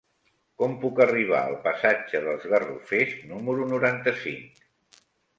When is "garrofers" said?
2.53-3.13